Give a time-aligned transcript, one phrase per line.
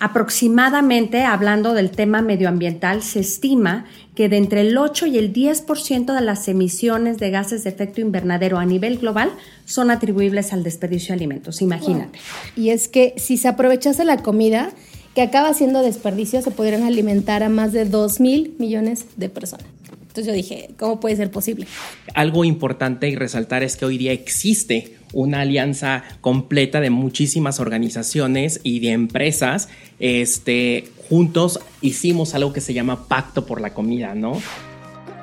[0.00, 6.14] Aproximadamente, hablando del tema medioambiental, se estima que de entre el 8 y el 10%
[6.14, 9.30] de las emisiones de gases de efecto invernadero a nivel global
[9.64, 11.62] son atribuibles al desperdicio de alimentos.
[11.62, 12.18] Imagínate.
[12.56, 14.70] Y es que si se aprovechase la comida
[15.14, 19.66] que acaba siendo desperdicio, se podrían alimentar a más de 2 mil millones de personas.
[20.02, 21.66] Entonces yo dije, ¿cómo puede ser posible?
[22.14, 28.60] Algo importante y resaltar es que hoy día existe una alianza completa de muchísimas organizaciones
[28.62, 29.68] y de empresas.
[29.98, 34.40] Este, juntos hicimos algo que se llama Pacto por la Comida, ¿no?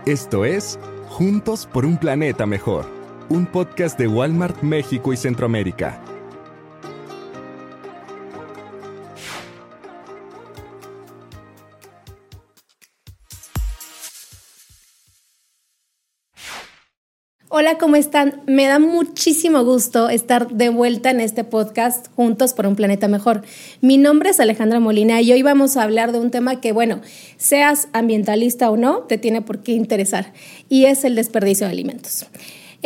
[0.06, 2.90] Esto es Juntos por un Planeta Mejor,
[3.30, 6.15] un podcast de Walmart México y Centroamérica.
[17.58, 18.42] Hola, ¿cómo están?
[18.48, 23.44] Me da muchísimo gusto estar de vuelta en este podcast Juntos por un Planeta Mejor.
[23.80, 27.00] Mi nombre es Alejandra Molina y hoy vamos a hablar de un tema que, bueno,
[27.38, 30.34] seas ambientalista o no, te tiene por qué interesar
[30.68, 32.26] y es el desperdicio de alimentos.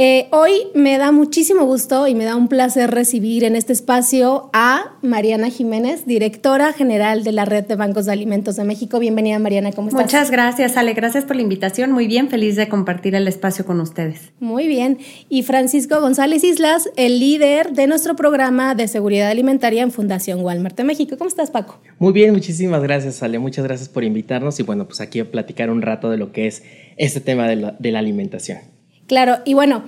[0.02, 4.50] Eh, hoy me da muchísimo gusto y me da un placer recibir en este espacio
[4.54, 8.98] a Mariana Jiménez, directora general de la Red de Bancos de Alimentos de México.
[9.00, 10.02] Bienvenida, Mariana, ¿cómo estás?
[10.02, 10.94] Muchas gracias, Ale.
[10.94, 11.92] Gracias por la invitación.
[11.92, 14.32] Muy bien, feliz de compartir el espacio con ustedes.
[14.40, 15.00] Muy bien.
[15.28, 20.78] Y Francisco González Islas, el líder de nuestro programa de seguridad alimentaria en Fundación Walmart
[20.78, 21.18] de México.
[21.18, 21.78] ¿Cómo estás, Paco?
[21.98, 23.38] Muy bien, muchísimas gracias, Ale.
[23.38, 26.48] Muchas gracias por invitarnos y bueno, pues aquí a platicar un rato de lo que
[26.48, 26.64] es
[26.96, 28.79] este tema de la, de la alimentación.
[29.10, 29.82] Claro, y bueno,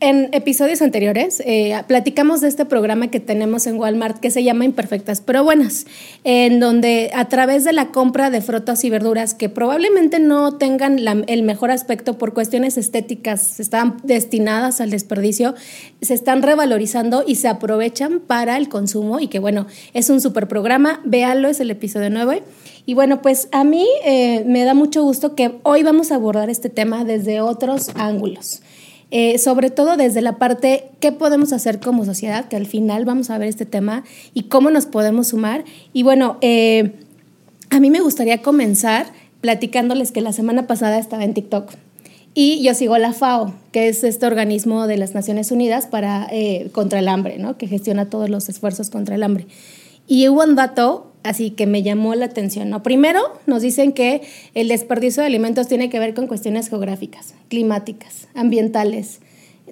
[0.00, 4.66] en episodios anteriores eh, platicamos de este programa que tenemos en Walmart que se llama
[4.66, 5.86] Imperfectas pero Buenas,
[6.24, 10.98] en donde a través de la compra de frutas y verduras que probablemente no tengan
[11.26, 15.54] el mejor aspecto por cuestiones estéticas, están destinadas al desperdicio,
[16.02, 20.48] se están revalorizando y se aprovechan para el consumo y que bueno, es un super
[20.48, 22.42] programa, véanlo, es el episodio 9.
[22.84, 26.50] Y bueno, pues a mí eh, me da mucho gusto que hoy vamos a abordar
[26.50, 28.60] este tema desde otros ángulos.
[29.10, 33.30] Eh, sobre todo desde la parte qué podemos hacer como sociedad, que al final vamos
[33.30, 35.64] a ver este tema y cómo nos podemos sumar.
[35.92, 36.92] Y bueno, eh,
[37.70, 39.06] a mí me gustaría comenzar
[39.40, 41.70] platicándoles que la semana pasada estaba en TikTok
[42.38, 46.68] y yo sigo la FAO, que es este organismo de las Naciones Unidas para, eh,
[46.72, 47.56] contra el hambre, ¿no?
[47.56, 49.46] que gestiona todos los esfuerzos contra el hambre.
[50.06, 52.70] Y hubo un dato así que me llamó la atención.
[52.70, 52.82] ¿no?
[52.82, 54.22] Primero, nos dicen que
[54.54, 59.20] el desperdicio de alimentos tiene que ver con cuestiones geográficas, climáticas, ambientales,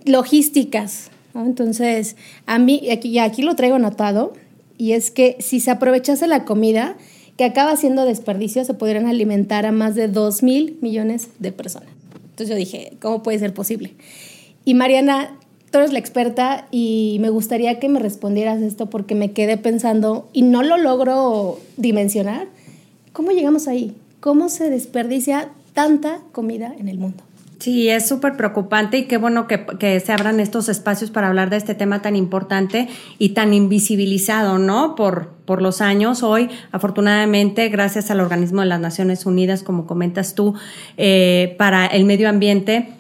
[0.05, 1.11] logísticas.
[1.35, 2.17] Entonces,
[2.47, 4.33] a mí, aquí, aquí lo traigo anotado,
[4.77, 6.97] y es que si se aprovechase la comida
[7.37, 11.89] que acaba siendo desperdicio, se podrían alimentar a más de 2 mil millones de personas.
[12.31, 13.95] Entonces yo dije, ¿cómo puede ser posible?
[14.65, 15.39] Y Mariana,
[15.75, 20.29] tú eres la experta y me gustaría que me respondieras esto porque me quedé pensando
[20.33, 22.47] y no lo logro dimensionar.
[23.13, 23.93] ¿Cómo llegamos ahí?
[24.21, 27.25] ¿Cómo se desperdicia tanta comida en el mundo?
[27.59, 31.57] Sí, es súper preocupante y qué bueno que, se abran estos espacios para hablar de
[31.57, 34.95] este tema tan importante y tan invisibilizado, ¿no?
[34.95, 36.23] Por, por los años.
[36.23, 40.55] Hoy, afortunadamente, gracias al Organismo de las Naciones Unidas, como comentas tú,
[40.99, 42.91] eh, para el medio ambiente,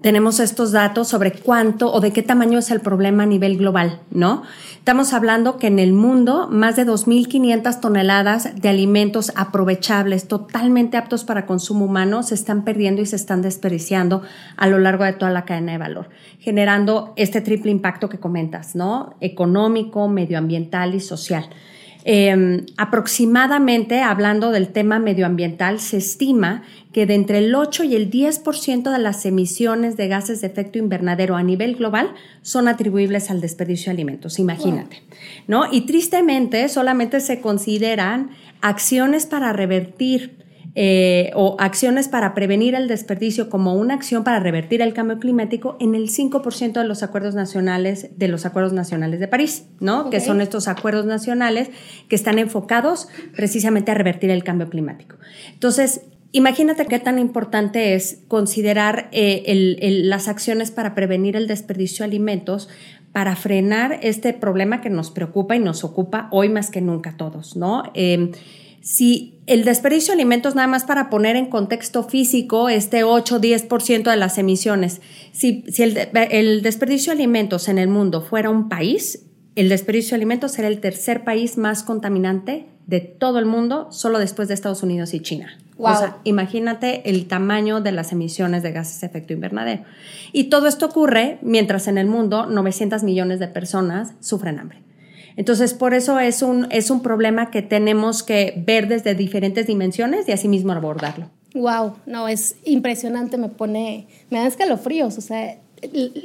[0.00, 4.00] tenemos estos datos sobre cuánto o de qué tamaño es el problema a nivel global,
[4.10, 4.42] ¿no?
[4.78, 11.24] Estamos hablando que en el mundo más de 2.500 toneladas de alimentos aprovechables, totalmente aptos
[11.24, 14.22] para consumo humano, se están perdiendo y se están desperdiciando
[14.56, 16.08] a lo largo de toda la cadena de valor,
[16.38, 19.16] generando este triple impacto que comentas, ¿no?
[19.20, 21.50] Económico, medioambiental y social.
[22.04, 28.10] Eh, aproximadamente, hablando del tema medioambiental, se estima que de entre el 8 y el
[28.10, 33.40] 10% de las emisiones de gases de efecto invernadero a nivel global son atribuibles al
[33.40, 35.02] desperdicio de alimentos, imagínate,
[35.46, 35.70] ¿no?
[35.70, 40.47] Y tristemente solamente se consideran acciones para revertir
[40.80, 45.76] eh, o acciones para prevenir el desperdicio como una acción para revertir el cambio climático
[45.80, 50.08] en el 5% de los acuerdos nacionales de los acuerdos nacionales de París, ¿no?
[50.08, 51.68] Que son estos acuerdos nacionales
[52.08, 55.16] que están enfocados precisamente a revertir el cambio climático.
[55.52, 62.10] Entonces, Imagínate qué tan importante es considerar eh, las acciones para prevenir el desperdicio de
[62.10, 62.68] alimentos,
[63.12, 67.16] para frenar este problema que nos preocupa y nos ocupa hoy más que nunca a
[67.16, 67.82] todos, ¿no?
[67.94, 68.30] Eh,
[68.88, 74.16] si el desperdicio de alimentos, nada más para poner en contexto físico, este 8-10% de
[74.16, 79.26] las emisiones, si, el, desperdicio de alimentos en el mundo fuera un país,
[79.56, 84.18] el desperdicio de alimentos sería el tercer país más contaminante de todo el mundo, solo
[84.18, 85.58] después de Estados Unidos y China.
[85.76, 89.82] O sea, imagínate el tamaño de las emisiones de gases de efecto invernadero.
[90.32, 94.87] Y todo esto ocurre mientras en el mundo 900 millones de personas sufren hambre.
[95.38, 100.28] Entonces, por eso es un, es un problema que tenemos que ver desde diferentes dimensiones
[100.28, 101.30] y asimismo abordarlo.
[101.54, 105.56] Wow, no, es impresionante, me pone, me da escalofríos, o sea,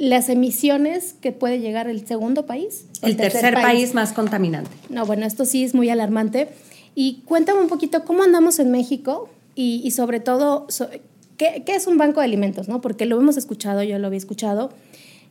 [0.00, 2.86] las emisiones que puede llegar el segundo país.
[3.02, 3.94] El, tercer, país.
[3.94, 4.72] más contaminante.
[4.88, 6.48] No, bueno, esto sí es muy alarmante.
[6.96, 10.66] Y cuéntame un poquito cómo andamos en México y, sobre todo,
[11.36, 12.66] ¿qué, es un banco de alimentos?
[12.66, 12.80] ¿no?
[12.80, 14.70] Porque lo hemos escuchado, yo lo había escuchado,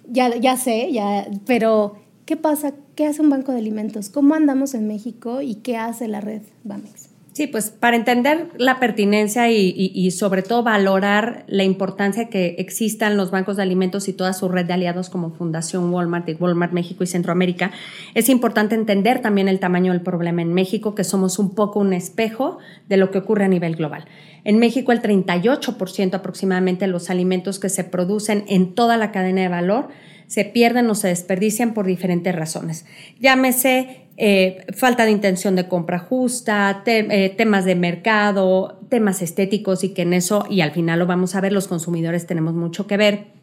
[0.08, 2.74] ya, ya sé, ya, pero ¿qué pasa?
[2.96, 4.10] ¿Qué hace un banco de alimentos?
[4.10, 7.10] ¿Cómo andamos en México y qué hace la red BAMEX?
[7.32, 13.32] Sí, pues para entender la pertinencia y, sobre todo valorar la importancia que existan los
[13.32, 17.04] bancos de alimentos y toda su red de aliados como Fundación Walmart y Walmart México
[17.04, 17.72] y Centroamérica,
[18.14, 21.94] es importante entender también el tamaño del problema en México, que somos un poco un
[21.94, 24.06] espejo de lo que ocurre a nivel global.
[24.44, 29.42] En México, el 38% aproximadamente de los alimentos que se producen en toda la cadena
[29.42, 29.88] de valor
[30.28, 32.86] se pierden o se desperdician por diferentes razones.
[33.20, 39.90] Llámese eh, falta de intención de compra justa, eh, temas de mercado, temas estéticos y
[39.90, 42.98] que en eso, y al final lo vamos a ver, los consumidores tenemos mucho que
[42.98, 43.34] ver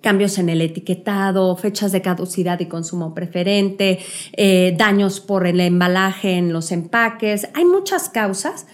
[0.00, 4.00] cambios en el etiquetado, fechas de caducidad y consumo preferente,
[4.32, 7.48] eh, daños por el embalaje en los empaques.
[7.54, 8.66] Hay muchas causas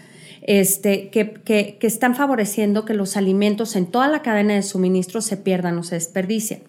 [0.42, 5.20] este, que, que, que están favoreciendo que los alimentos en toda la cadena de suministro
[5.20, 6.62] se pierdan o se desperdicien.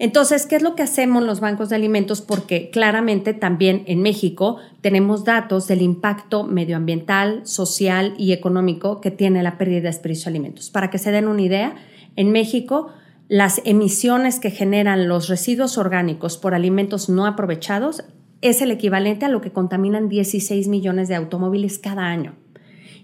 [0.00, 2.22] Entonces, ¿qué es lo que hacemos los bancos de alimentos?
[2.22, 9.42] Porque claramente también en México tenemos datos del impacto medioambiental, social y económico que tiene
[9.42, 10.70] la pérdida de desperdicio de alimentos.
[10.70, 11.74] Para que se den una idea,
[12.16, 12.88] en México
[13.28, 18.02] las emisiones que generan los residuos orgánicos por alimentos no aprovechados
[18.40, 22.36] es el equivalente a lo que contaminan 16 millones de automóviles cada año.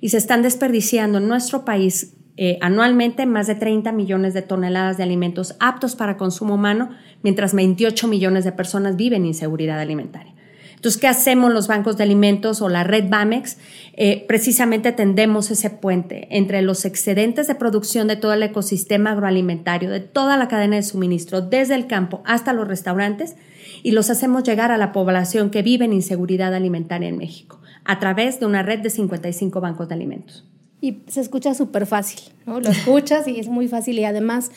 [0.00, 4.98] Y se están desperdiciando en nuestro país eh, anualmente más de 30 millones de toneladas
[4.98, 6.90] de alimentos aptos para consumo humano,
[7.22, 10.34] mientras 28 millones de personas viven en inseguridad alimentaria.
[10.74, 13.56] Entonces, ¿qué hacemos los bancos de alimentos o la red BAMEX?
[13.94, 19.90] Eh, precisamente tendemos ese puente entre los excedentes de producción de todo el ecosistema agroalimentario,
[19.90, 23.36] de toda la cadena de suministro, desde el campo hasta los restaurantes,
[23.82, 27.98] y los hacemos llegar a la población que vive en inseguridad alimentaria en México, a
[27.98, 30.44] través de una red de 55 bancos de alimentos
[30.80, 32.60] y se escucha súper fácil, ¿no?
[32.60, 34.50] Lo escuchas y es muy fácil y además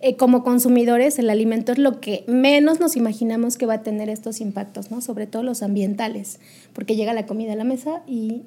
[0.00, 4.08] eh, como consumidores el alimento es lo que menos nos imaginamos que va a tener
[4.08, 5.00] estos impactos, ¿no?
[5.00, 6.38] Sobre todo los ambientales,
[6.72, 8.42] porque llega la comida a la mesa y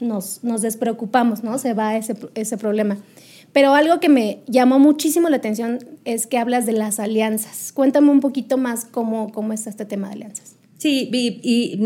[0.00, 1.58] nos, nos despreocupamos, ¿no?
[1.58, 2.98] Se va ese, ese problema.
[3.52, 7.72] Pero algo que me llamó muchísimo la atención es que hablas de las alianzas.
[7.72, 10.56] Cuéntame un poquito más cómo, cómo está este tema de alianzas.
[10.82, 11.78] Sí, y,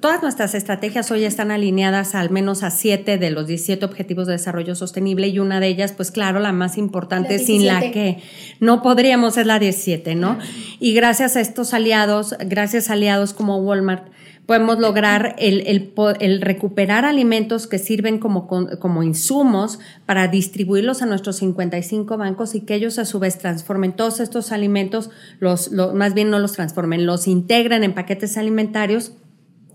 [0.00, 4.34] todas nuestras estrategias hoy están alineadas al menos a siete de los 17 Objetivos de
[4.34, 8.18] Desarrollo Sostenible y una de ellas, pues claro, la más importante, sin la que
[8.60, 10.38] no podríamos, es la 17, ¿no?
[10.78, 14.06] Y gracias a estos aliados, gracias a aliados como Walmart,
[14.46, 21.36] podemos lograr el, el, recuperar alimentos que sirven como, como insumos para distribuirlos a nuestros
[21.36, 25.10] 55 bancos y que ellos a su vez transformen todos estos alimentos,
[25.40, 29.12] los, más bien no los transformen, los integren en paquetes alimentarios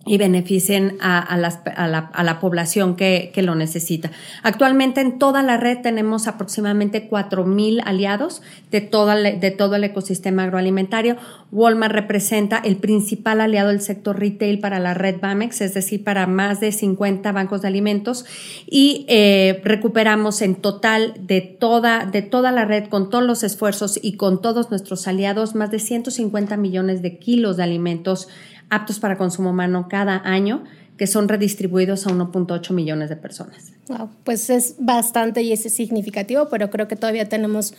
[0.05, 4.11] y beneficien a, la, población que, lo necesita.
[4.43, 8.41] Actualmente en toda la red tenemos aproximadamente 4.000 aliados
[8.71, 11.17] de, de todo el ecosistema agroalimentario.
[11.51, 16.27] Walmart representa el principal aliado del sector retail para la red BAMEX, es decir, para
[16.27, 18.25] más de 50 bancos de alimentos
[18.67, 23.99] y eh, recuperamos en total de toda, de toda la red con todos los esfuerzos
[24.01, 28.27] y con todos nuestros aliados más de 150 millones de kilos de alimentos
[28.69, 30.63] aptos para consumo humano cada año,
[30.97, 33.71] que son redistribuidos a 1.8 millones de personas.
[33.87, 37.73] Wow, pues es bastante y es significativo, pero creo que todavía tenemos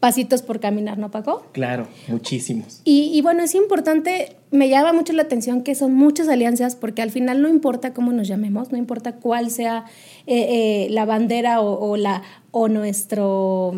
[0.00, 1.46] pasitos por caminar, ¿no, Paco?
[1.52, 2.80] Claro, muchísimos.
[2.84, 7.10] Y, bueno, es importante, me llama mucho la atención que son muchas alianzas, porque al
[7.10, 9.84] final no importa cómo nos llamemos, no importa cuál sea
[10.26, 13.74] eh, eh, la bandera o, la, o nuestro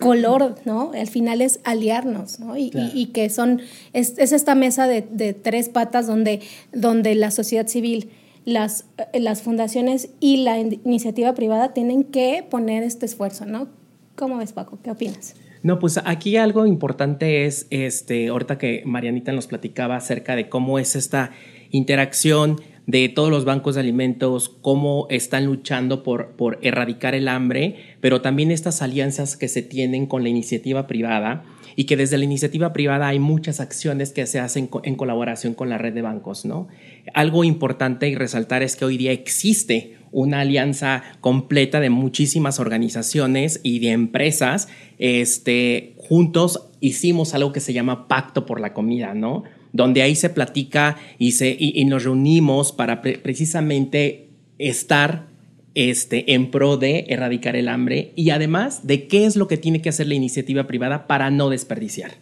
[0.00, 0.92] color, ¿no?
[0.92, 2.56] Al final es aliarnos, ¿no?
[2.56, 3.60] Y, que son,
[3.92, 6.40] es, esta mesa de, de, tres patas donde,
[6.72, 8.10] donde la sociedad civil,
[8.44, 13.68] las, las fundaciones y la iniciativa privada tienen que poner este esfuerzo, ¿no?
[14.16, 14.78] ¿Cómo ves, Paco?
[14.82, 15.34] ¿Qué opinas?
[15.62, 20.78] No, pues aquí algo importante es, este, ahorita que Marianita nos platicaba acerca de cómo
[20.78, 21.32] es esta
[21.70, 27.76] interacción de todos los bancos de alimentos, cómo están luchando por, por erradicar el hambre,
[28.00, 31.44] pero también estas alianzas que se tienen con la iniciativa privada
[31.76, 35.68] y que desde la iniciativa privada hay muchas acciones que se hacen en colaboración con
[35.68, 36.68] la red de bancos, ¿no?
[37.14, 43.60] Algo importante y resaltar es que hoy día existe una alianza completa de muchísimas organizaciones
[43.62, 44.68] y de empresas.
[44.98, 49.44] Este, juntos hicimos algo que se llama Pacto por la Comida, ¿no?
[49.72, 55.28] donde ahí se platica y, se, y, nos reunimos para precisamente estar
[55.74, 59.80] este, en pro de erradicar el hambre y además de qué es lo que tiene
[59.80, 62.12] que hacer la iniciativa privada para no desperdiciar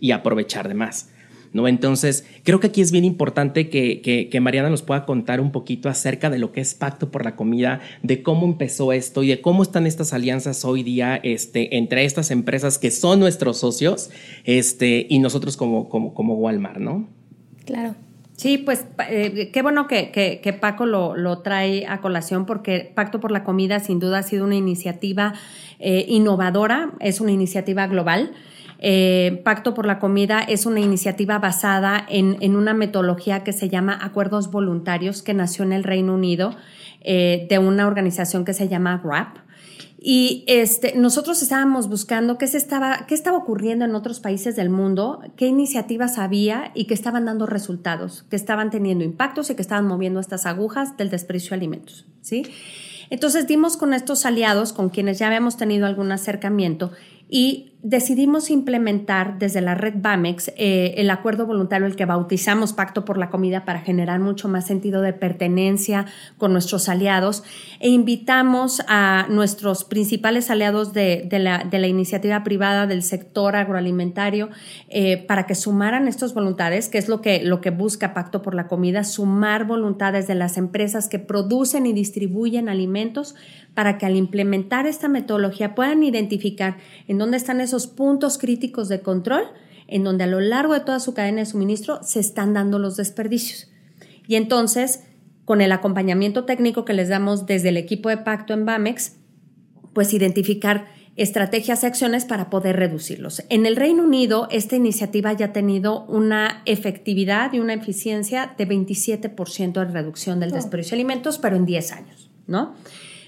[0.00, 1.10] y aprovechar de más.
[1.52, 1.68] ¿No?
[1.68, 6.30] Entonces, creo que aquí es bien importante que, Mariana nos pueda contar un poquito acerca
[6.30, 9.62] de lo que es Pacto por la Comida, de cómo empezó esto y de cómo
[9.62, 14.10] están estas alianzas hoy día este, entre estas empresas que son nuestros socios
[14.44, 17.08] este, y nosotros como, como, como Walmart, ¿no?
[17.64, 17.94] Claro.
[18.36, 23.44] Sí, pues eh, qué bueno que, Paco lo, trae a colación porque Pacto por la
[23.44, 25.32] Comida sin duda ha sido una iniciativa
[25.78, 28.32] eh, innovadora, es una iniciativa global.
[28.78, 33.98] Eh, Pacto por la Comida es una iniciativa basada en, una metodología que se llama
[34.02, 36.54] Acuerdos Voluntarios, que nació en el Reino Unido
[37.04, 39.38] de una organización que se llama GRAP.
[40.08, 44.70] Y este, nosotros estábamos buscando qué, se estaba, qué estaba ocurriendo en otros países del
[44.70, 49.62] mundo, qué iniciativas había y que estaban dando resultados, que estaban teniendo impactos y que
[49.62, 52.06] estaban moviendo estas agujas del desprecio de alimentos.
[52.20, 52.44] ¿sí?
[53.10, 56.92] Entonces dimos con estos aliados, con quienes ya habíamos tenido algún acercamiento,
[57.28, 63.04] y decidimos implementar desde la red BAMEX eh, el acuerdo voluntario, el que bautizamos Pacto
[63.04, 67.44] por la Comida para generar mucho más sentido de pertenencia con nuestros aliados
[67.78, 74.48] e invitamos a nuestros principales aliados de, la, iniciativa privada del sector agroalimentario
[74.88, 78.56] eh, para que sumaran estos voluntades, que es lo que, lo que busca Pacto por
[78.56, 83.36] la Comida, sumar voluntades de las empresas que producen y distribuyen alimentos
[83.74, 86.78] para que al implementar esta metodología puedan identificar
[87.08, 89.44] en dónde están esos puntos críticos de control,
[89.88, 92.96] en donde a lo largo de toda su cadena de suministro se están dando los
[92.96, 93.68] desperdicios.
[94.26, 95.04] Y entonces,
[95.44, 99.16] con el acompañamiento técnico que les damos desde el equipo de pacto en BAMEX,
[99.92, 103.42] pues identificar estrategias y acciones para poder reducirlos.
[103.48, 108.68] En el Reino Unido, esta iniciativa ya ha tenido una efectividad y una eficiencia de
[108.68, 112.74] 27% de reducción del desperdicio de alimentos, pero en 10 años, ¿no?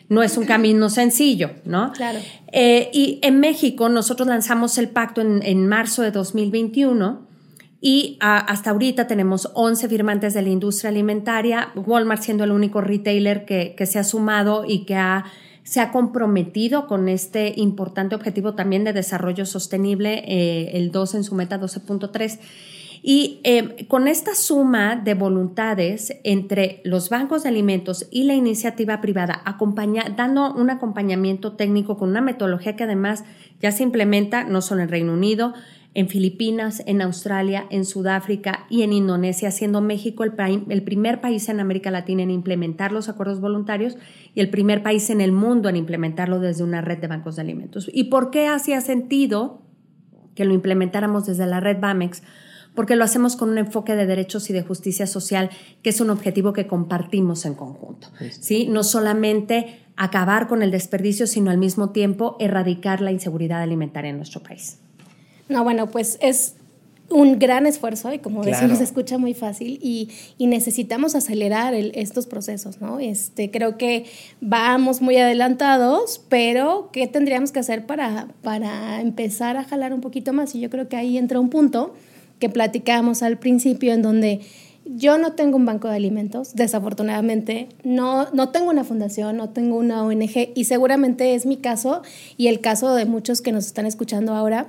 [0.08, 1.92] No es un camino sencillo, ¿no?
[1.92, 2.18] Claro.
[2.52, 7.26] Eh, y en México nosotros lanzamos el pacto en, marzo de 2021
[7.80, 12.80] y ah, hasta ahorita tenemos 11 firmantes de la industria alimentaria, Walmart siendo el único
[12.80, 14.96] retailer que, se ha sumado y que
[15.62, 21.24] se ha comprometido con este importante objetivo también de desarrollo sostenible, eh, el 2 en
[21.24, 22.38] su meta 12.3.
[23.02, 29.00] Y eh, con esta suma de voluntades entre los bancos de alimentos y la iniciativa
[29.00, 29.42] privada,
[30.16, 33.24] dando un acompañamiento técnico con una metodología que además
[33.60, 35.54] ya se implementa no solo en Reino Unido,
[35.94, 40.32] en Filipinas, en Australia, en Sudáfrica y en Indonesia, siendo México el,
[40.68, 43.96] el, primer país en América Latina en implementar los acuerdos voluntarios
[44.34, 47.42] y el primer país en el mundo en implementarlo desde una red de bancos de
[47.42, 47.90] alimentos.
[47.92, 49.62] ¿Y por qué hacía sentido
[50.34, 52.22] que lo implementáramos desde la red BAMEX?
[52.78, 55.50] Porque lo hacemos con un enfoque de derechos y de justicia social,
[55.82, 58.06] que es un objetivo que compartimos en conjunto.
[58.38, 58.68] ¿sí?
[58.70, 64.16] No solamente acabar con el desperdicio, sino al mismo tiempo erradicar la inseguridad alimentaria en
[64.18, 64.78] nuestro país.
[65.49, 66.54] No, bueno, pues es
[67.11, 72.80] un gran esfuerzo y como decimos se escucha muy fácil y, necesitamos acelerar estos procesos,
[72.80, 73.00] ¿no?
[73.00, 74.04] Este, creo que
[74.40, 80.32] vamos muy adelantados, pero ¿qué tendríamos que hacer para, para empezar a jalar un poquito
[80.32, 80.54] más?
[80.54, 81.97] Y yo creo que ahí entra un punto
[82.38, 84.40] que platicábamos al principio, en donde
[84.85, 89.76] yo no tengo un banco de alimentos, desafortunadamente, no, no tengo una fundación, no tengo
[89.76, 92.02] una ONG y seguramente es mi caso
[92.37, 94.66] y el caso de muchos que nos están escuchando ahora.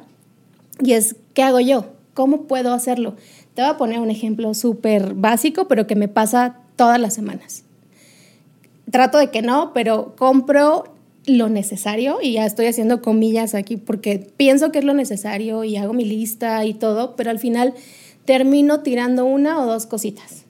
[0.82, 1.86] Y es, ¿qué hago yo?
[2.14, 3.16] ¿Cómo puedo hacerlo?
[3.54, 7.64] Te voy a poner un ejemplo súper básico, pero que me pasa todas las semanas.
[8.92, 10.84] Trato de que no, pero compro
[11.26, 15.76] lo necesario y ya estoy haciendo comillas aquí porque pienso que es lo necesario y
[15.76, 17.74] hago mi lista y todo, pero al final
[18.26, 20.46] termino tirando una o dos cositas.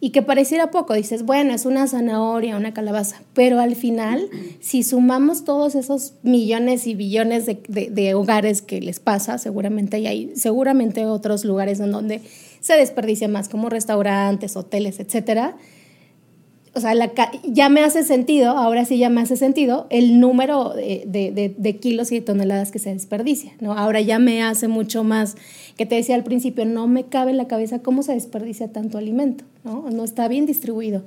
[0.00, 4.28] Y que pareciera poco, dices, bueno, es una zanahoria, una calabaza, pero al final,
[4.60, 10.32] si sumamos todos esos millones y billones de, de, hogares que les pasa, seguramente hay
[10.34, 12.20] seguramente otros lugares en donde
[12.60, 15.56] se desperdicia más, como restaurantes, hoteles, etcétera,
[16.74, 16.92] o sea,
[17.44, 22.16] ya me hace sentido, ahora sí ya me hace sentido el número de, kilos y
[22.16, 23.74] de toneladas que se desperdicia, ¿no?
[23.74, 25.36] Ahora ya me hace mucho más,
[25.76, 28.98] que te decía al principio, no me cabe en la cabeza cómo se desperdicia tanto
[28.98, 29.88] alimento, ¿no?
[29.90, 31.04] No está bien distribuido.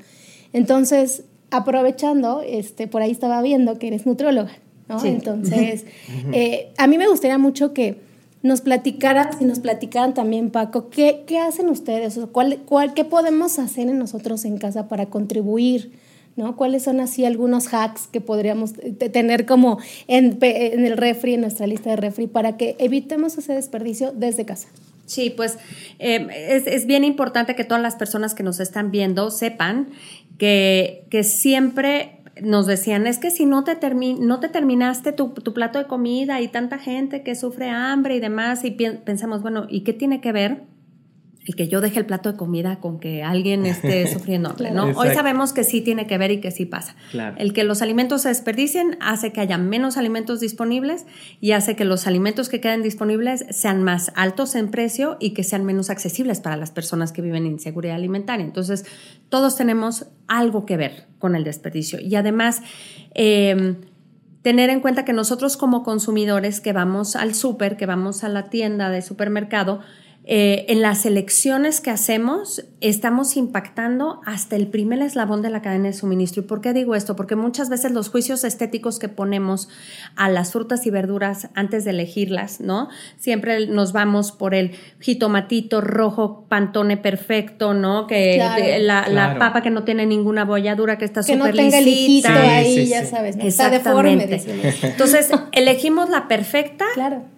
[0.54, 4.54] Entonces, aprovechando, este, por ahí estaba viendo que eres nutrióloga,
[4.88, 5.04] ¿no?
[5.04, 5.86] Entonces,
[6.32, 8.07] eh, a mí me gustaría mucho que
[8.48, 12.20] nos platicaran, si nos platicaran también, Paco, ¿qué, qué hacen ustedes?
[12.32, 15.92] ¿Cuál, cuál, ¿Qué podemos hacer en nosotros en casa para contribuir?
[16.38, 16.56] ¿no?
[16.56, 18.74] ¿Cuáles son así algunos hacks que podríamos
[19.12, 23.54] tener como en, en, el refri, en nuestra lista de refri, para que evitemos ese
[23.54, 24.70] desperdicio desde casa?
[25.08, 25.58] Sí, pues
[26.00, 29.90] eh, es, es, bien importante que todas las personas que nos están viendo sepan
[30.38, 33.78] que, que siempre nos decían, es que si no te,
[34.20, 38.20] no te terminaste tu, tu, plato de comida y tanta gente que sufre hambre y
[38.20, 40.64] demás, y pensamos, bueno, ¿y qué tiene que ver
[41.48, 44.92] el que yo deje el plato de comida con que alguien esté sufriendo ¿no?
[44.98, 46.96] Hoy sabemos que sí tiene que ver y que sí pasa.
[47.38, 51.06] El que los alimentos se desperdicien hace que haya menos alimentos disponibles
[51.40, 55.44] y hace que los alimentos que queden disponibles sean más altos en precio y que
[55.44, 58.46] sean menos accesibles para las personas que viven en inseguridad alimentaria.
[58.46, 58.86] Entonces,
[59.30, 62.00] todos tenemos algo que ver con el desperdicio.
[62.02, 62.62] Y además,
[63.14, 63.78] em,
[64.42, 68.50] tener en cuenta que nosotros como consumidores que vamos al súper, que vamos a la
[68.50, 69.80] tienda de supermercado,
[70.30, 75.86] eh, en las elecciones que hacemos estamos impactando hasta el primer eslabón de la cadena
[75.86, 76.44] de suministro.
[76.44, 77.16] ¿Y por qué digo esto?
[77.16, 79.68] Porque muchas veces los juicios estéticos que ponemos
[80.16, 82.90] a las frutas y verduras antes de elegirlas, ¿no?
[83.18, 88.06] Siempre nos vamos por el jitomatito rojo, pantone perfecto, ¿no?
[88.06, 88.38] Que
[88.80, 91.88] la, papa que no tiene ninguna bolladura, que está súper Que no tenga el
[92.28, 93.38] ahí, ya sabes.
[93.40, 94.28] Está deforme.
[94.84, 96.86] Entonces, elegimos la perfecta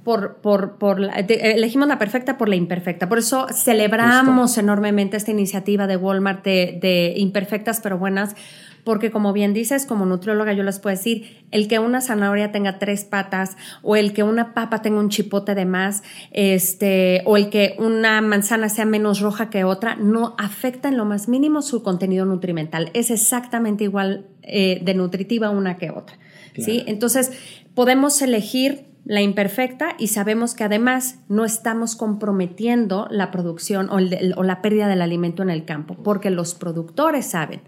[0.03, 5.87] por, por, por elegimos la perfecta por la imperfecta por eso celebramos enormemente esta iniciativa
[5.87, 8.35] de Walmart de, imperfectas pero buenas,
[8.83, 12.79] porque como bien dices, como nutrióloga yo les puedo decir, el que una zanahoria tenga
[12.79, 17.49] tres patas o el que una papa tenga un chipote de más, este, o el
[17.49, 21.83] que una manzana sea menos roja que otra, no afecta en lo más mínimo su
[21.83, 22.89] contenido nutrimental.
[22.93, 26.17] Es exactamente igual eh, de nutritiva una que otra.
[26.57, 26.83] ¿sí?
[26.87, 27.31] Entonces,
[27.75, 34.61] podemos elegir la imperfecta y sabemos que además no estamos comprometiendo la producción o, la
[34.61, 37.61] pérdida del alimento en el campo, porque los productores saben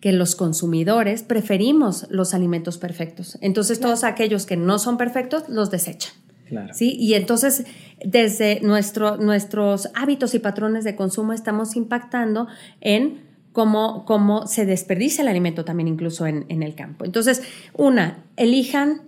[0.00, 3.38] que los consumidores preferimos los alimentos perfectos.
[3.40, 6.12] Entonces todos aquellos que no son perfectos los desechan.
[6.72, 6.96] ¿sí?
[6.98, 7.64] Y entonces
[8.04, 12.46] desde nuestro, nuestros hábitos y patrones de consumo estamos impactando
[12.80, 17.04] en cómo, cómo se desperdicia el alimento también incluso en, en el campo.
[17.04, 17.42] Entonces,
[17.72, 19.00] una, elijan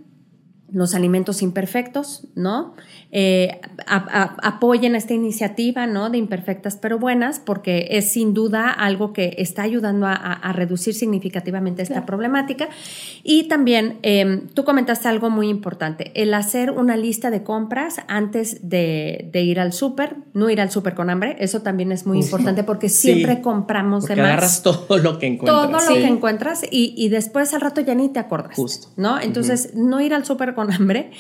[0.71, 2.75] los alimentos imperfectos, ¿no?
[3.11, 6.11] Eh, apoyen esta iniciativa, ¿no?
[6.11, 11.83] De imperfectas pero buenas, porque es sin duda algo que está ayudando a, reducir significativamente
[11.83, 12.69] esta problemática.
[13.23, 18.69] Y también em, tú comentaste algo muy importante, el hacer una lista de compras antes
[18.69, 22.63] de, ir al súper, no ir al súper con hambre, eso también es muy importante
[22.65, 24.31] porque siempre compramos porque de más.
[24.33, 25.87] agarras todo lo que encuentras.
[25.87, 28.55] Todo lo que encuentras y, después al rato ya ni te acuerdas.
[28.55, 28.89] Justo.
[28.97, 29.19] ¿No?
[29.19, 31.11] Entonces, no ir al súper con hambre.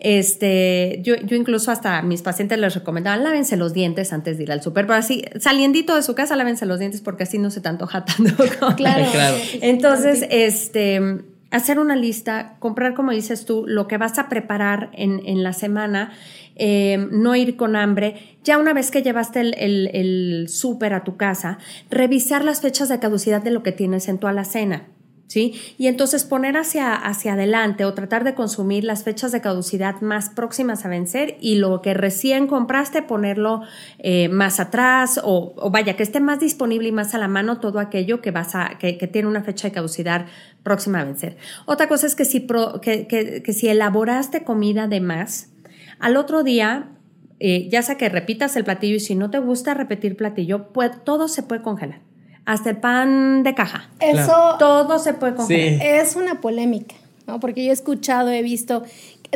[0.00, 4.44] Este, yo, yo incluso hasta a mis pacientes les recomendaba, lávense los dientes antes de
[4.44, 7.50] ir al súper, pero así, saliendito de su casa, lávense los dientes porque así no
[7.50, 8.34] se te antoja tanto.
[8.76, 9.06] Claro.
[9.12, 9.36] claro.
[9.60, 11.20] Entonces, este,
[11.50, 15.52] hacer una lista, comprar, como dices tú, lo que vas a preparar en, en la
[15.52, 16.12] semana,
[16.56, 18.16] eh, no ir con hambre.
[18.44, 21.58] Ya una vez que llevaste el, el, el súper a tu casa,
[21.90, 24.86] revisar las fechas de caducidad de lo que tienes en tu alacena.
[25.26, 25.54] ¿Sí?
[25.76, 30.30] Y entonces poner hacia, hacia adelante o tratar de consumir las fechas de caducidad más
[30.30, 33.62] próximas a vencer y lo que recién compraste ponerlo
[33.98, 37.80] eh, más atrás o, vaya, que esté más disponible y más a la mano todo
[37.80, 40.26] aquello que, vas a, que, tiene una fecha de caducidad
[40.62, 41.36] próxima a vencer.
[41.64, 42.46] Otra cosa es que si,
[42.82, 45.50] que, que, si elaboraste comida de más,
[45.98, 46.92] al otro día
[47.38, 51.04] eh, ya sea que repitas el platillo y si no te gusta repetir platillo, pues
[51.04, 52.05] todo se puede congelar
[52.46, 53.90] hasta el pan de caja.
[54.00, 54.56] Eso.
[54.58, 55.82] Todo se puede congelar.
[55.82, 56.94] Es una polémica,
[57.26, 57.40] ¿no?
[57.40, 58.84] Porque yo he escuchado, he visto.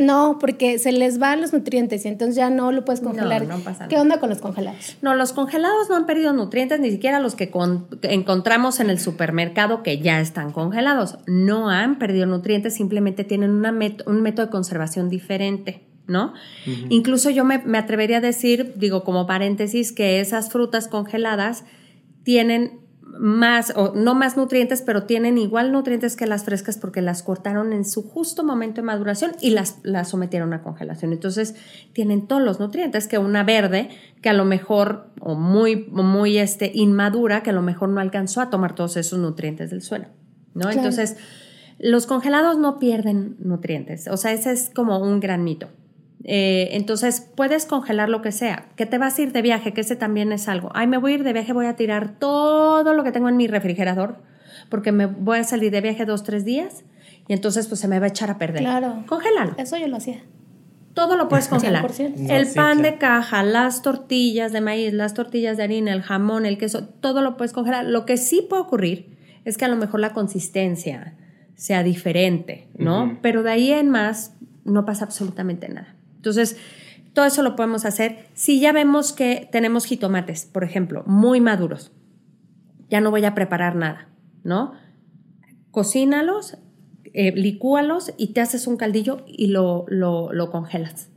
[0.00, 3.42] No, porque se les van los nutrientes y entonces ya no lo puedes congelar.
[3.42, 3.88] No, no pasa nada.
[3.88, 4.96] ¿Qué onda con los congelados?
[5.02, 7.50] No, los congelados no han perdido nutrientes, ni siquiera los que
[8.02, 11.18] encontramos en el supermercado que ya están congelados.
[11.26, 13.74] No han perdido nutrientes, simplemente tienen una
[14.06, 15.84] un método de conservación diferente.
[16.06, 16.34] ¿no?
[16.88, 21.62] Incluso yo me, me, atrevería a decir, digo como paréntesis, que esas frutas congeladas
[22.24, 22.79] tienen
[23.20, 27.74] más, o no más nutrientes, pero tienen igual nutrientes que las frescas porque las cortaron
[27.74, 31.12] en su justo momento de maduración y las, las sometieron a congelación.
[31.12, 31.54] Entonces,
[31.92, 33.90] tienen todos los nutrientes que una verde,
[34.22, 38.40] que a lo mejor, o muy, muy este, inmadura, que a lo mejor no alcanzó
[38.40, 40.06] a tomar todos esos nutrientes del suelo,
[40.54, 40.70] ¿no?
[40.70, 41.18] Entonces,
[41.78, 44.08] los congelados no pierden nutrientes.
[44.08, 45.68] O sea, ese es como un gran mito.
[46.24, 48.68] Eh, entonces puedes congelar lo que sea.
[48.76, 50.70] Que te vas a ir de viaje, que ese también es algo.
[50.74, 53.36] Ay, me voy a ir de viaje, voy a tirar todo lo que tengo en
[53.36, 54.18] mi refrigerador
[54.70, 56.84] porque me voy a salir de viaje dos, tres días
[57.28, 58.62] y entonces pues se me va a echar a perder.
[58.62, 59.04] Claro.
[59.06, 59.54] Congélalo.
[59.58, 60.22] Eso yo lo hacía.
[60.94, 61.88] Todo lo puedes congelar.
[62.28, 66.58] el pan de caja, las tortillas de maíz, las tortillas de harina, el jamón, el
[66.58, 67.84] queso, todo lo puedes congelar.
[67.84, 71.14] Lo que sí puede ocurrir es que a lo mejor la consistencia
[71.54, 73.18] sea diferente, ¿no?
[73.22, 75.94] Pero de ahí en más no pasa absolutamente nada.
[76.20, 76.58] Entonces,
[77.14, 81.90] Todo eso lo podemos hacer si ya vemos que tenemos jitomates, por ejemplo, muy maduros.
[82.88, 84.08] Ya no voy a preparar nada,
[84.44, 84.74] ¿no?
[85.72, 86.58] Cocínalos,
[87.12, 91.08] eh, licúalos y te haces un caldillo y lo, lo, lo, congelas.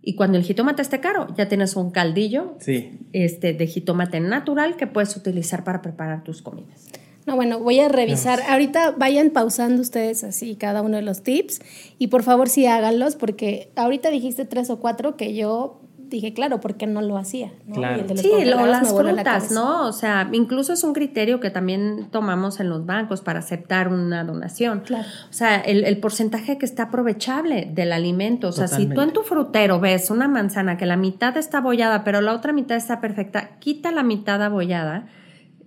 [0.00, 2.98] Y cuando el jitomate esté caro, ya tienes un caldillo sí.
[3.12, 6.88] este, de jitomate natural que puedes utilizar para preparar tus comidas.
[7.26, 8.40] No, bueno, voy a revisar.
[8.48, 11.60] Ahorita vayan pausando ustedes así cada uno de los tips
[11.98, 15.80] y por favor sí háganlos porque ahorita dijiste tres o cuatro que yo
[16.14, 17.52] dije, claro, porque no lo hacía.
[17.66, 17.76] ¿no?
[17.76, 18.04] Claro.
[18.16, 19.86] Sí, lo, las frutas, ¿no?
[19.88, 24.24] O sea, incluso es un criterio que también tomamos en los bancos para aceptar una
[24.24, 24.80] donación.
[24.80, 25.08] Claro.
[25.30, 28.48] O sea, el, el porcentaje que está aprovechable del alimento.
[28.48, 28.94] O sea, Totalmente.
[28.94, 32.32] si tú en tu frutero ves una manzana que la mitad está abollada, pero la
[32.32, 35.06] otra mitad está perfecta, quita la mitad abollada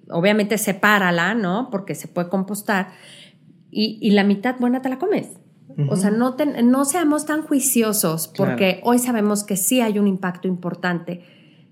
[0.09, 1.69] obviamente sepárala, ¿no?
[1.71, 2.89] Porque se puede compostar.
[3.71, 5.27] Y, y la mitad buena te la comes.
[5.67, 5.91] Uh -huh.
[5.91, 8.79] O sea, no, te, no seamos tan juiciosos porque claro.
[8.83, 11.21] hoy sabemos que sí hay un impacto importante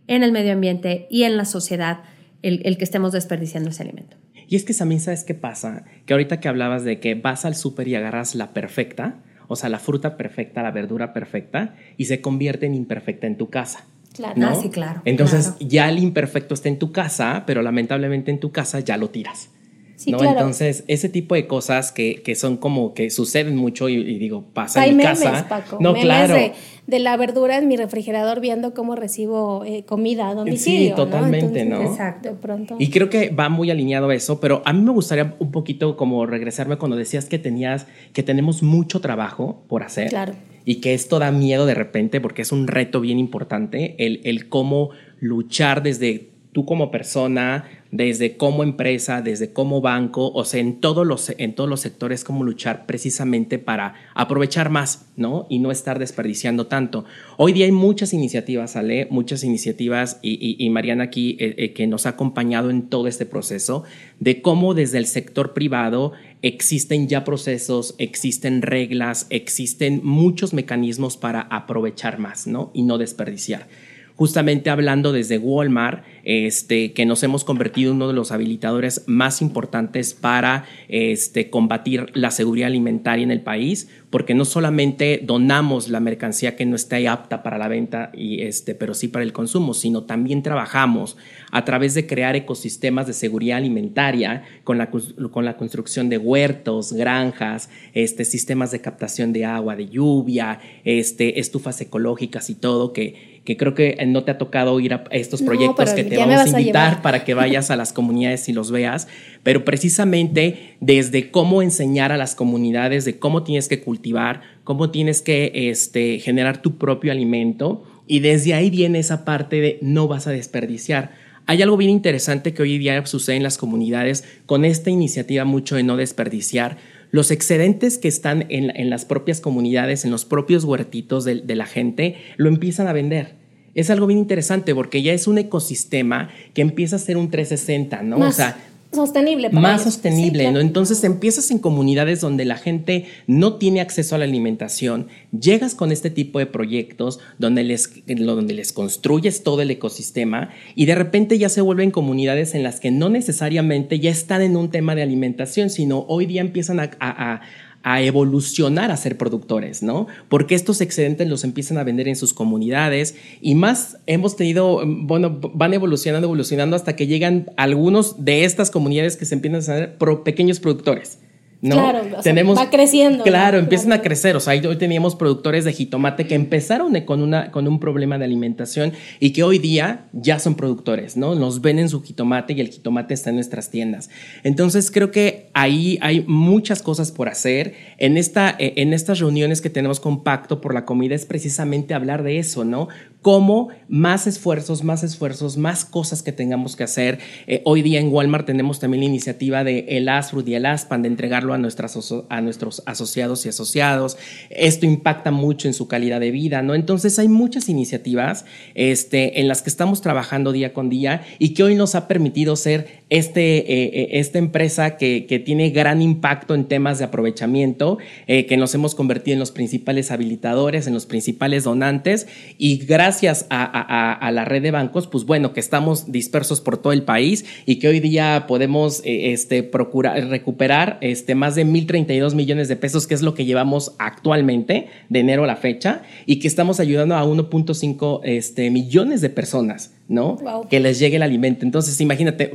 [0.08, 2.04] en el medio ambiente y en la sociedad
[2.42, 4.18] el, el que estemos desperdiciando ese alimento.
[4.48, 7.56] Y es que también sabes qué pasa, que ahorita que hablabas de que vas al
[7.56, 12.22] súper y agarras la perfecta, o sea, la fruta perfecta, la verdura perfecta, y se
[12.22, 13.86] convierte en imperfecta en tu casa.
[14.16, 14.34] Claro.
[14.38, 14.48] ¿no?
[14.48, 15.02] Ah, sí, claro.
[15.06, 15.58] Entonces claro.
[15.60, 19.50] ya el imperfecto está en tu casa, pero lamentablemente en tu casa ya lo tiras.
[19.96, 20.18] Sí, ¿no?
[20.18, 20.40] claro.
[20.40, 24.44] Entonces, ese tipo de cosas que, que son como que suceden mucho y, y digo,
[24.54, 25.48] pasa Hay en mi memes, casa.
[25.48, 26.34] Paco, no, memes claro.
[26.36, 26.54] De,
[26.88, 30.90] de, la verdura en mi refrigerador viendo cómo recibo eh, comida a domicilio.
[30.90, 31.82] Sí, totalmente, ¿no?
[31.82, 31.90] ¿no?
[31.90, 32.30] Exacto.
[32.30, 32.76] De pronto.
[32.78, 35.96] Y creo que va muy alineado a eso, pero a mí me gustaría un poquito
[35.96, 40.10] como regresarme cuando decías que tenías, que tenemos mucho trabajo por hacer.
[40.10, 40.34] Claro
[40.66, 44.50] y que esto da miedo de repente porque es un reto bien importante, el, el
[44.50, 50.80] cómo luchar desde tú como persona, desde como empresa, desde como banco, o sea, en
[50.80, 55.48] todos los, en todos los sectores, cómo luchar precisamente para aprovechar más, ¿no?
[55.50, 57.04] Y no estar desperdiciando tanto.
[57.36, 62.06] Hoy día hay muchas iniciativas, Ale, muchas iniciativas, y, Mariana aquí, eh, eh, que nos
[62.06, 63.84] ha acompañado en todo este proceso,
[64.22, 71.42] de cómo desde el sector privado existen ya procesos, existen reglas, existen muchos mecanismos para
[71.42, 72.72] aprovechar más, ¿no?
[72.74, 73.68] Y no desperdiciar
[74.16, 79.42] justamente hablando desde Walmart, este, que nos hemos convertido en uno de los habilitadores más
[79.42, 86.00] importantes para este, combatir la seguridad alimentaria en el país, porque no solamente donamos la
[86.00, 89.74] mercancía que no está apta para la venta, y este, pero sí para el consumo,
[89.74, 91.18] sino también trabajamos
[91.52, 96.94] a través de crear ecosistemas de seguridad alimentaria con la, con la construcción de huertos,
[96.94, 103.35] granjas, este, sistemas de captación de agua, de lluvia, este, estufas ecológicas y todo, que,
[103.46, 106.54] que creo que no te ha tocado ir a estos proyectos no, que te vamos
[106.54, 109.08] a invitar a para que vayas a las comunidades y los veas,
[109.44, 115.22] pero precisamente desde cómo enseñar a las comunidades de cómo tienes que cultivar, cómo tienes
[115.22, 120.26] que este, generar tu propio alimento y desde ahí viene esa parte de no vas
[120.26, 121.12] a desperdiciar.
[121.48, 125.76] Hay algo bien interesante que hoy día sucede en las comunidades con esta iniciativa mucho
[125.76, 126.78] de no desperdiciar,
[127.12, 131.56] los excedentes que están en, en, las propias comunidades, en los propios huertitos de, de,
[131.56, 133.36] la gente, lo empiezan a vender.
[133.74, 138.04] Es algo bien interesante porque ya es un ecosistema que empieza a ser un 360,
[138.04, 138.18] ¿no?
[138.20, 138.58] Más o sea,
[138.96, 139.50] sostenible.
[139.50, 139.94] Para más ellos.
[139.94, 140.52] sostenible, sí.
[140.52, 140.60] ¿no?
[140.60, 145.92] Entonces empiezas en comunidades donde la gente no tiene acceso a la alimentación, llegas con
[145.92, 151.38] este tipo de proyectos donde les, donde les construyes todo el ecosistema y de repente
[151.38, 155.04] ya se vuelven comunidades en las que no necesariamente ya están en un tema de
[155.04, 157.42] alimentación, sino hoy día empiezan a, a, a
[157.86, 160.08] evolucionar a ser productores, ¿no?
[160.28, 165.40] Porque estos excedentes los empiezan a vender en sus comunidades y más hemos tenido, bueno,
[165.54, 169.98] van evolucionando, evolucionando hasta que llegan algunos de estas comunidades que se empiezan a ser
[169.98, 171.20] pro, pequeños productores.
[171.66, 171.76] ¿No?
[171.76, 173.24] Claro, o Tenemos, sea, va creciendo.
[173.24, 173.64] Claro, ¿no?
[173.64, 174.02] empiezan claro.
[174.02, 174.36] a crecer.
[174.36, 178.26] O sea, hoy teníamos productores de jitomate que empezaron con, una, con un problema de
[178.26, 181.36] alimentación y que hoy día ya son productores, ¿no?
[181.36, 184.10] Nos venden su jitomate y el jitomate está en nuestras tiendas.
[184.44, 187.74] Entonces, creo que ahí hay muchas cosas por hacer.
[187.98, 192.24] En, esta, en estas reuniones que tenemos con Pacto por la Comida es precisamente hablar
[192.24, 192.88] de eso, ¿no?
[193.22, 197.18] Cómo más esfuerzos, más esfuerzos, más cosas que tengamos que hacer.
[197.48, 201.02] Eh, hoy día en Walmart tenemos también la iniciativa de el ASFRUT y el ASPAN
[201.02, 201.98] de entregarlo a, nuestras,
[202.30, 204.18] a nuestros asociados y asociados.
[204.50, 206.76] Esto impacta mucho en su calidad de vida, ¿no?
[206.76, 211.64] Entonces hay muchas iniciativas este, en las que estamos trabajando día con día y que
[211.64, 216.66] hoy nos ha permitido ser este, eh, esta empresa que, que, tiene gran impacto en
[216.66, 221.64] temas de aprovechamiento, eh, que nos hemos convertido en los principales habilitadores, en los principales
[221.64, 222.26] donantes
[222.58, 226.92] y gracias gracias a, la red de bancos, pues bueno, que estamos dispersos por todo
[226.92, 232.34] el país y que hoy día podemos eh, este, procurar, recuperar este, más de 1.032
[232.34, 236.40] millones de pesos, que es lo que llevamos actualmente de enero a la fecha, y
[236.40, 240.38] que estamos ayudando a 1.5 este, millones de personas, ¿no?
[240.70, 241.66] Que les llegue el alimento.
[241.66, 242.52] Entonces, imagínate,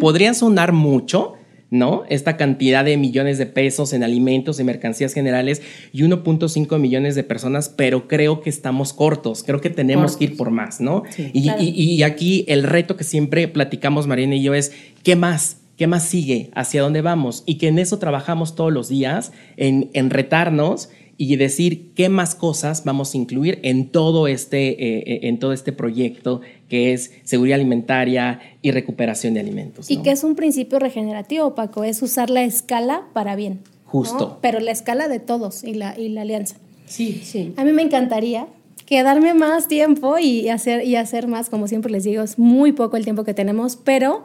[0.00, 1.34] podrían sonar mucho,
[1.70, 2.04] ¿no?
[2.08, 5.60] Esta cantidad de millones de pesos en alimentos y mercancías generales
[5.92, 10.36] y 1.5 millones de personas, pero creo que estamos cortos, creo que tenemos que ir
[10.36, 11.02] por más, ¿no?
[11.16, 15.63] y, aquí el reto que siempre platicamos Marina y yo es, ¿qué más?
[15.76, 16.50] ¿Qué más sigue?
[16.54, 17.42] ¿Hacia dónde vamos?
[17.46, 22.34] Y que en eso trabajamos todos los días, en, en retarnos y decir qué más
[22.34, 27.12] cosas vamos a incluir en todo este, eh, eh, en todo este proyecto que es
[27.24, 29.90] seguridad alimentaria y recuperación de alimentos.
[29.90, 33.60] Y que es un principio regenerativo, Paco, es usar la escala para bien.
[33.84, 34.38] Justo.
[34.40, 36.56] Pero la escala de todos y la, y la alianza.
[36.86, 37.52] Sí, sí.
[37.56, 38.48] A mí me encantaría
[38.86, 42.96] quedarme más tiempo y hacer, y hacer más, como siempre les digo, es muy poco
[42.96, 44.24] el tiempo que tenemos, pero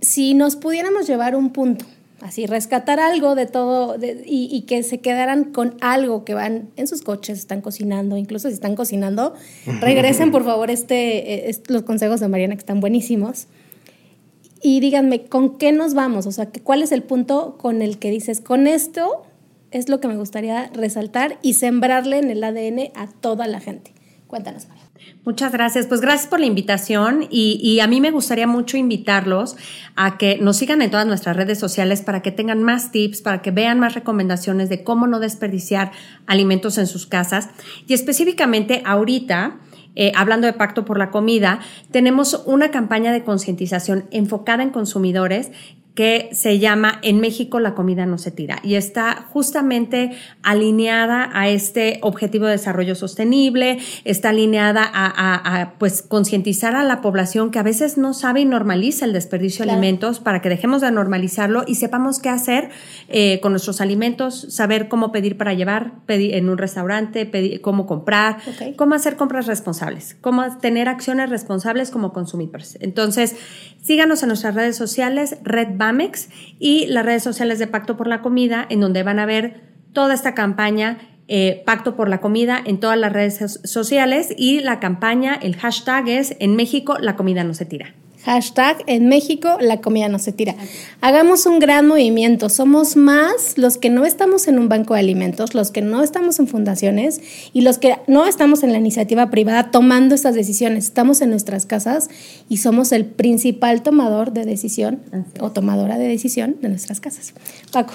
[0.00, 1.84] si nos pudiéramos llevar un punto
[2.20, 7.02] así rescatar algo de todo y, que se quedaran con algo que van en sus
[7.02, 9.34] coches, están cocinando, incluso si están cocinando,
[9.80, 13.46] regresen por favor este, eh, los consejos de Mariana que están buenísimos
[14.62, 18.10] y díganme con qué nos vamos, o sea, cuál es el punto con el que
[18.10, 19.24] dices, con esto
[19.70, 23.92] es lo que me gustaría resaltar y sembrarle en el ADN a toda la gente.
[24.26, 24.89] Cuéntanos, Mariana.
[25.24, 25.86] Muchas gracias.
[25.86, 29.56] Pues gracias por la invitación y, a mí me gustaría mucho invitarlos
[29.94, 33.42] a que nos sigan en todas nuestras redes sociales para que tengan más tips, para
[33.42, 35.92] que vean más recomendaciones de cómo no desperdiciar
[36.26, 37.50] alimentos en sus casas.
[37.86, 39.60] Y específicamente ahorita,
[39.94, 41.60] eh, hablando de Pacto por la Comida,
[41.90, 45.50] tenemos una campaña de concientización enfocada en consumidores
[45.94, 51.48] que se llama En México la comida no se tira y está justamente alineada a
[51.48, 57.62] este objetivo de desarrollo sostenible, está alineada a, pues concientizar a la población que a
[57.62, 61.74] veces no sabe y normaliza el desperdicio de alimentos para que dejemos de normalizarlo y
[61.76, 62.70] sepamos qué hacer
[63.08, 67.86] eh, con nuestros alimentos, saber cómo pedir para llevar, pedir en un restaurante, pedir, cómo
[67.86, 68.38] comprar,
[68.76, 72.78] cómo hacer compras responsables, cómo tener acciones responsables como consumidores.
[72.80, 73.36] Entonces,
[73.82, 75.76] síganos en nuestras redes sociales, Red
[76.58, 79.62] y las redes sociales de Pacto por la Comida, en donde van a ver
[79.92, 80.98] toda esta campaña
[81.32, 86.08] eh, Pacto por la Comida en todas las redes sociales y la campaña, el hashtag
[86.08, 87.94] es en México la comida no se tira.
[88.24, 90.54] Hashtag en México la comida no se tira.
[91.00, 92.48] Hagamos un gran movimiento.
[92.48, 96.38] Somos más los que no estamos en un banco de alimentos, los que no estamos
[96.38, 97.20] en fundaciones
[97.52, 100.84] y los que no estamos en la iniciativa privada tomando estas decisiones.
[100.84, 102.10] Estamos en nuestras casas
[102.48, 105.00] y somos el principal tomador de decisión
[105.40, 107.32] o tomadora de decisión de nuestras casas.
[107.72, 107.94] Paco.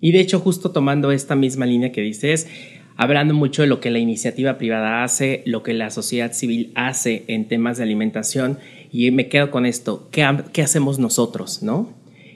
[0.00, 2.46] Y de hecho, justo tomando esta misma línea que dices,
[2.96, 7.24] hablando mucho de lo que la iniciativa privada hace, lo que la sociedad civil hace
[7.28, 8.58] en temas de alimentación,
[8.92, 11.92] y me quedo con esto, ¿qué, qué hacemos nosotros, no?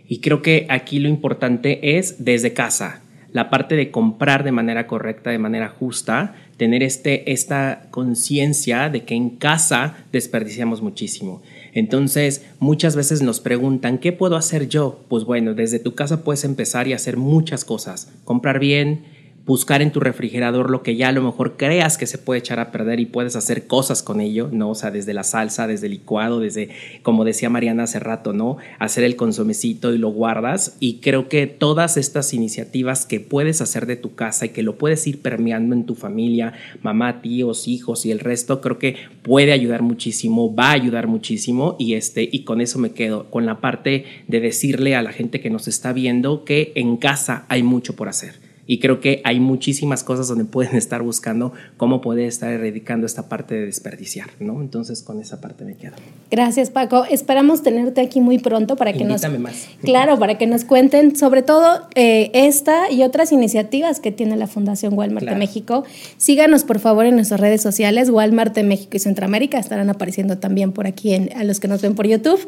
[0.08, 4.86] Y creo que aquí lo importante es desde casa, la parte de comprar de manera
[4.86, 11.42] correcta, de manera justa, tener este, esta conciencia de que en casa desperdiciamos muchísimo.
[11.72, 15.00] Entonces, muchas veces nos preguntan, ¿qué puedo hacer yo?
[15.08, 18.12] Pues bueno, desde tu casa puedes empezar y hacer muchas cosas.
[18.24, 19.04] Comprar bien,
[19.46, 22.61] buscar en tu refrigerador lo que ya a lo mejor creas que se puede echar
[22.61, 24.70] a perder y puedes hacer cosas con ello, ¿no?
[24.70, 26.70] O sea, desde la salsa, desde el licuado, desde,
[27.02, 28.57] como decía Mariana hace rato, ¿no?
[28.78, 30.76] Hacer el consomecito y lo guardas.
[30.80, 34.78] Y creo que todas estas iniciativas que puedes hacer de tu casa y que lo
[34.78, 39.52] puedes ir permeando en tu familia, mamá, tíos, hijos y el resto, creo que puede
[39.52, 43.61] ayudar muchísimo, va a ayudar muchísimo y este, y con eso me quedo, con la
[43.61, 47.94] parte de decirle a la gente que nos está viendo que en casa hay mucho
[47.94, 52.50] por hacer y creo que hay muchísimas cosas donde pueden estar buscando cómo poder estar
[52.50, 54.61] erradicando esta parte de desperdiciar, ¿no?
[54.61, 55.94] Entonces con esa parte me quedo.
[56.31, 59.22] Gracias Paco, esperamos tenerte aquí muy pronto para que nos...
[59.38, 59.68] más.
[59.83, 64.46] Claro, para que nos cuenten sobre todo eh, esta y otras iniciativas que tiene la
[64.46, 65.85] Fundación Walmart de México.
[66.16, 70.72] Síganos por favor en nuestras redes sociales, Walmart de México y Centroamérica, estarán apareciendo también
[70.72, 72.40] por aquí en, a los que nos ven por YouTube.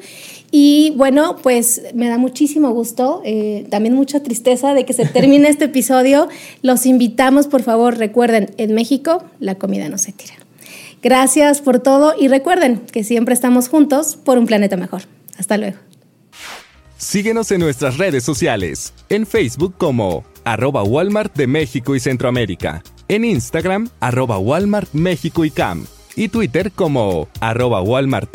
[0.50, 5.48] Y bueno, pues me da muchísimo gusto, eh, también mucha tristeza de que se termine
[5.48, 5.68] este
[6.62, 10.34] los invitamos, por favor, recuerden, en México la comida no se tira.
[11.02, 15.02] Gracias por todo y recuerden que siempre estamos juntos por un planeta mejor.
[15.38, 15.76] Hasta luego.
[16.98, 23.24] Síguenos en nuestras redes sociales, en Facebook como arroba Walmart de México y Centroamérica, en
[23.24, 28.34] Instagram arroba Walmart y Cam, y Twitter como arroba Walmart.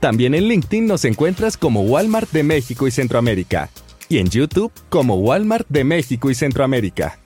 [0.00, 3.70] También en LinkedIn nos encuentras como Walmart de México y Centroamérica
[4.08, 7.18] y en YouTube como Walmart de México y Centroamérica.